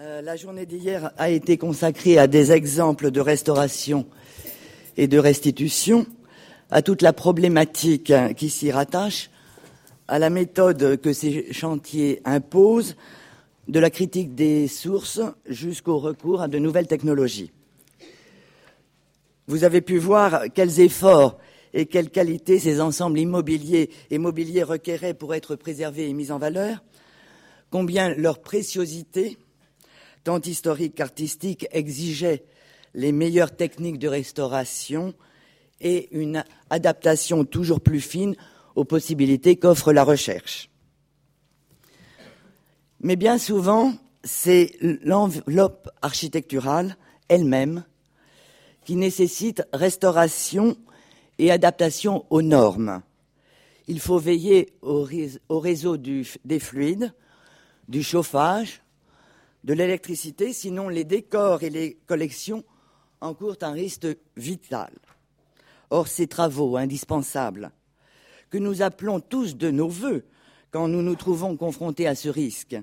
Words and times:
Euh, 0.00 0.22
la 0.22 0.34
journée 0.34 0.66
d'hier 0.66 1.12
a 1.18 1.30
été 1.30 1.56
consacrée 1.56 2.18
à 2.18 2.26
des 2.26 2.50
exemples 2.50 3.12
de 3.12 3.20
restauration 3.20 4.06
et 4.96 5.06
de 5.06 5.18
restitution, 5.20 6.04
à 6.72 6.82
toute 6.82 7.00
la 7.00 7.12
problématique 7.12 8.12
qui 8.36 8.50
s'y 8.50 8.72
rattache, 8.72 9.30
à 10.08 10.18
la 10.18 10.30
méthode 10.30 11.00
que 11.00 11.12
ces 11.12 11.52
chantiers 11.52 12.20
imposent, 12.24 12.96
de 13.68 13.78
la 13.78 13.88
critique 13.88 14.34
des 14.34 14.66
sources 14.66 15.20
jusqu'au 15.46 16.00
recours 16.00 16.42
à 16.42 16.48
de 16.48 16.58
nouvelles 16.58 16.88
technologies. 16.88 17.52
Vous 19.46 19.62
avez 19.62 19.80
pu 19.80 19.98
voir 19.98 20.46
quels 20.52 20.80
efforts 20.80 21.38
et 21.72 21.86
quelles 21.86 22.10
qualités 22.10 22.58
ces 22.58 22.80
ensembles 22.80 23.20
immobiliers 23.20 23.90
et 24.10 24.18
mobiliers 24.18 24.64
requéraient 24.64 25.14
pour 25.14 25.36
être 25.36 25.54
préservés 25.54 26.08
et 26.08 26.14
mis 26.14 26.32
en 26.32 26.38
valeur, 26.38 26.82
combien 27.70 28.12
leur 28.16 28.40
préciosité, 28.40 29.38
tant 30.24 30.40
historique 30.40 30.94
qu'artistique, 30.94 31.66
exigeait 31.70 32.44
les 32.94 33.12
meilleures 33.12 33.54
techniques 33.54 33.98
de 33.98 34.08
restauration 34.08 35.14
et 35.80 36.08
une 36.16 36.44
adaptation 36.70 37.44
toujours 37.44 37.80
plus 37.80 38.00
fine 38.00 38.34
aux 38.74 38.84
possibilités 38.84 39.56
qu'offre 39.56 39.92
la 39.92 40.04
recherche. 40.04 40.70
Mais 43.00 43.16
bien 43.16 43.38
souvent, 43.38 43.92
c'est 44.22 44.76
l'enveloppe 44.80 45.90
architecturale 46.00 46.96
elle-même 47.28 47.84
qui 48.84 48.96
nécessite 48.96 49.62
restauration 49.72 50.76
et 51.38 51.50
adaptation 51.50 52.24
aux 52.30 52.42
normes. 52.42 53.02
Il 53.86 54.00
faut 54.00 54.18
veiller 54.18 54.72
au, 54.80 55.02
réseau 55.02 55.96
des 55.96 56.58
fluides, 56.58 57.12
du 57.88 58.02
chauffage, 58.02 58.80
de 59.64 59.72
l'électricité, 59.72 60.52
sinon 60.52 60.88
les 60.88 61.04
décors 61.04 61.62
et 61.62 61.70
les 61.70 61.94
collections 62.06 62.64
encourent 63.20 63.56
un 63.62 63.72
risque 63.72 64.06
vital. 64.36 64.92
Or, 65.90 66.06
ces 66.06 66.26
travaux 66.26 66.76
indispensables, 66.76 67.72
que 68.50 68.58
nous 68.58 68.82
appelons 68.82 69.20
tous 69.20 69.56
de 69.56 69.70
nos 69.70 69.88
voeux 69.88 70.24
quand 70.70 70.86
nous 70.86 71.02
nous 71.02 71.16
trouvons 71.16 71.56
confrontés 71.56 72.06
à 72.06 72.14
ce 72.14 72.28
risque, 72.28 72.76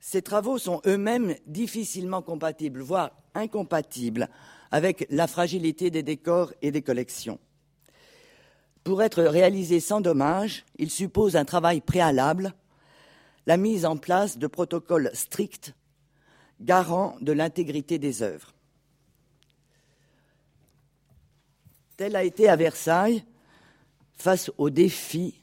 ces 0.00 0.22
travaux 0.22 0.58
sont 0.58 0.80
eux-mêmes 0.86 1.34
difficilement 1.46 2.22
compatibles, 2.22 2.80
voire 2.80 3.10
incompatibles, 3.34 4.28
avec 4.70 5.06
la 5.10 5.26
fragilité 5.26 5.90
des 5.90 6.02
décors 6.02 6.52
et 6.62 6.70
des 6.70 6.82
collections. 6.82 7.38
Pour 8.84 9.02
être 9.02 9.22
réalisés 9.22 9.80
sans 9.80 10.00
dommage, 10.00 10.64
ils 10.78 10.90
supposent 10.90 11.36
un 11.36 11.44
travail 11.44 11.80
préalable, 11.80 12.54
la 13.46 13.56
mise 13.56 13.86
en 13.86 13.96
place 13.96 14.38
de 14.38 14.46
protocoles 14.46 15.10
stricts 15.14 15.74
garants 16.60 17.16
de 17.20 17.32
l'intégrité 17.32 17.98
des 17.98 18.22
œuvres. 18.22 18.54
Tel 21.96 22.16
a 22.16 22.24
été 22.24 22.48
à 22.48 22.56
Versailles, 22.56 23.24
face 24.16 24.50
au 24.58 24.70
défi 24.70 25.40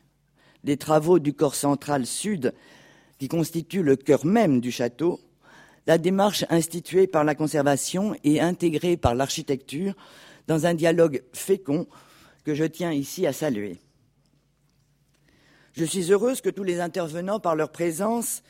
des 0.63 0.77
travaux 0.77 1.19
du 1.19 1.33
corps 1.33 1.55
central 1.55 2.05
sud 2.05 2.53
qui 3.19 3.27
constitue 3.27 3.83
le 3.83 3.95
cœur 3.95 4.25
même 4.25 4.59
du 4.59 4.71
château, 4.71 5.21
la 5.87 5.97
démarche 5.97 6.45
instituée 6.49 7.07
par 7.07 7.23
la 7.23 7.35
conservation 7.35 8.15
et 8.23 8.41
intégrée 8.41 8.97
par 8.97 9.15
l'architecture 9.15 9.93
dans 10.47 10.65
un 10.65 10.73
dialogue 10.73 11.23
fécond 11.33 11.87
que 12.43 12.53
je 12.53 12.65
tiens 12.65 12.91
ici 12.91 13.25
à 13.27 13.33
saluer. 13.33 13.79
Je 15.73 15.85
suis 15.85 16.11
heureuse 16.11 16.41
que 16.41 16.49
tous 16.49 16.63
les 16.63 16.79
intervenants, 16.79 17.39
par 17.39 17.55
leur 17.55 17.71
présence, 17.71 18.43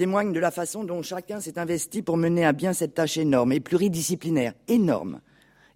témoignent 0.00 0.32
de 0.32 0.40
la 0.40 0.50
façon 0.50 0.82
dont 0.82 1.02
chacun 1.02 1.40
s'est 1.40 1.58
investi 1.58 2.00
pour 2.00 2.16
mener 2.16 2.46
à 2.46 2.54
bien 2.54 2.72
cette 2.72 2.94
tâche 2.94 3.18
énorme 3.18 3.52
et 3.52 3.60
pluridisciplinaire, 3.60 4.54
énorme 4.66 5.20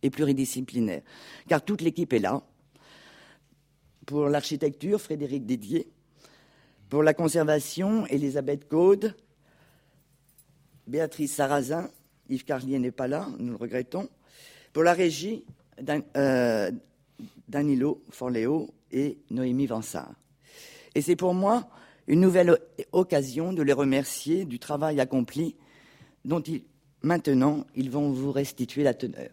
et 0.02 0.08
pluridisciplinaire, 0.08 1.02
car 1.46 1.62
toute 1.62 1.82
l'équipe 1.82 2.10
est 2.14 2.20
là. 2.20 2.40
Pour 4.06 4.30
l'architecture, 4.30 4.98
Frédéric 4.98 5.44
Didier, 5.44 5.90
pour 6.88 7.02
la 7.02 7.12
conservation, 7.12 8.06
Elisabeth 8.06 8.66
Caude, 8.66 9.14
Béatrice 10.86 11.34
Sarrazin, 11.34 11.90
Yves 12.30 12.46
Carlier 12.46 12.78
n'est 12.78 12.92
pas 12.92 13.08
là, 13.08 13.28
nous 13.38 13.50
le 13.50 13.58
regrettons. 13.58 14.08
Pour 14.72 14.84
la 14.84 14.94
régie, 14.94 15.44
euh, 16.16 16.70
Danilo 17.46 18.02
Forleo 18.08 18.70
et 18.90 19.18
Noémie 19.28 19.66
Vansard. 19.66 20.14
Et 20.94 21.02
c'est 21.02 21.14
pour 21.14 21.34
moi 21.34 21.68
une 22.06 22.20
nouvelle 22.20 22.58
occasion 22.92 23.52
de 23.52 23.62
les 23.62 23.72
remercier 23.72 24.44
du 24.44 24.58
travail 24.58 25.00
accompli 25.00 25.56
dont 26.24 26.42
maintenant 27.02 27.66
ils 27.74 27.90
vont 27.90 28.10
vous 28.10 28.32
restituer 28.32 28.82
la 28.82 28.94
teneur. 28.94 29.30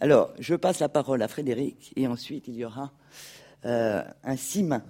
Alors, 0.00 0.32
je 0.38 0.54
passe 0.54 0.80
la 0.80 0.88
parole 0.88 1.22
à 1.22 1.28
Frédéric 1.28 1.92
et 1.96 2.06
ensuite 2.06 2.48
il 2.48 2.56
y 2.56 2.64
aura 2.64 2.92
euh, 3.64 4.02
un 4.22 4.36
mains. 4.62 4.84